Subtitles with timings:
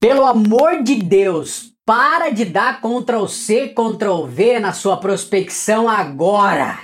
[0.00, 6.78] Pelo amor de Deus, para de dar Ctrl C, Ctrl V na sua prospecção agora.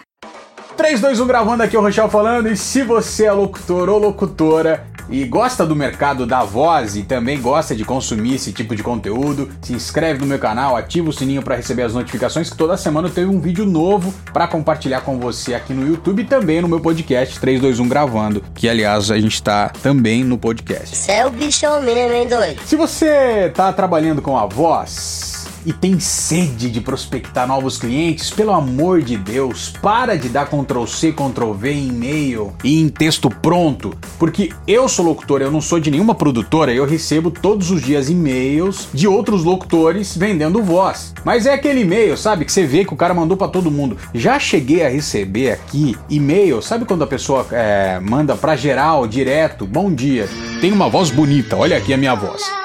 [0.76, 2.48] 3, 2, 1 gravando aqui o Rochel falando.
[2.48, 7.40] E se você é locutor ou locutora e gosta do mercado da voz e também
[7.40, 11.42] gosta de consumir esse tipo de conteúdo, se inscreve no meu canal, ativa o sininho
[11.42, 15.18] para receber as notificações que toda semana eu tenho um vídeo novo para compartilhar com
[15.18, 19.34] você aqui no YouTube e também no meu podcast 321 gravando, que aliás a gente
[19.34, 20.96] está também no podcast.
[20.96, 22.60] Você é o bichão mesmo, hein, doido?
[22.64, 25.23] Se você está trabalhando com a voz,
[25.64, 30.86] e tem sede de prospectar novos clientes, pelo amor de Deus, para de dar Ctrl
[30.86, 35.60] C, Ctrl V em e-mail e em texto pronto, porque eu sou locutor, eu não
[35.60, 41.14] sou de nenhuma produtora, eu recebo todos os dias e-mails de outros locutores vendendo voz.
[41.24, 43.96] Mas é aquele e-mail, sabe, que você vê que o cara mandou para todo mundo.
[44.14, 49.66] Já cheguei a receber aqui e-mail, sabe quando a pessoa é, manda para geral direto,
[49.66, 50.28] bom dia,
[50.60, 52.63] tem uma voz bonita, olha aqui a minha voz.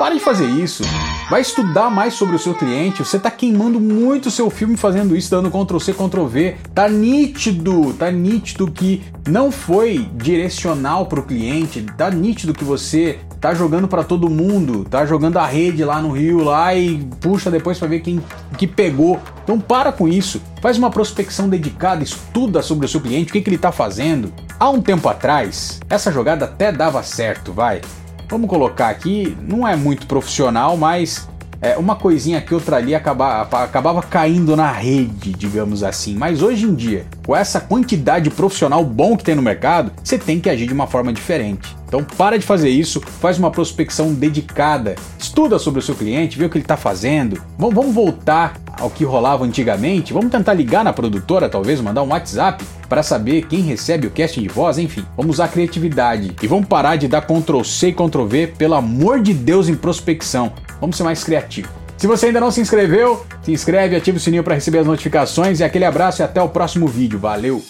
[0.00, 0.82] Para de fazer isso.
[1.28, 3.04] Vai estudar mais sobre o seu cliente.
[3.04, 6.56] Você está queimando muito o seu filme fazendo isso, dando Ctrl C, Ctrl V.
[6.74, 11.84] Tá nítido, tá nítido que não foi direcional para o cliente.
[11.98, 16.12] Tá nítido que você tá jogando para todo mundo, tá jogando a rede lá no
[16.12, 18.22] Rio lá e puxa depois para ver quem
[18.56, 19.20] que pegou.
[19.44, 20.40] Então para com isso.
[20.62, 24.32] Faz uma prospecção dedicada, estuda sobre o seu cliente, o que, que ele está fazendo.
[24.58, 27.82] Há um tempo atrás, essa jogada até dava certo, vai
[28.30, 31.28] vamos colocar aqui, não é muito profissional, mas
[31.60, 36.14] é, uma coisinha aqui, outra ali acabava, acabava caindo na rede, digamos assim.
[36.14, 40.40] Mas hoje em dia, com essa quantidade profissional bom que tem no mercado, você tem
[40.40, 41.76] que agir de uma forma diferente.
[41.86, 46.44] Então para de fazer isso, faz uma prospecção dedicada, estuda sobre o seu cliente, vê
[46.44, 47.42] o que ele está fazendo.
[47.58, 52.64] Vamos voltar ao que rolava antigamente, vamos tentar ligar na produtora, talvez, mandar um WhatsApp
[52.88, 55.04] para saber quem recebe o casting de voz, enfim.
[55.16, 59.20] Vamos usar criatividade e vamos parar de dar Ctrl C e Ctrl V, pelo amor
[59.20, 60.52] de Deus, em prospecção.
[60.80, 61.70] Vamos ser mais criativos.
[61.96, 65.60] Se você ainda não se inscreveu, se inscreve, ativa o sininho para receber as notificações
[65.60, 67.18] e aquele abraço e até o próximo vídeo.
[67.18, 67.62] Valeu!